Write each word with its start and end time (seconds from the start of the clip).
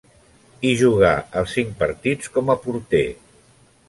Hi 0.69 0.69
jugà 0.77 1.11
els 1.41 1.53
cinc 1.57 1.69
partits 1.83 2.31
com 2.39 2.49
a 2.55 2.57
porter. 2.65 3.03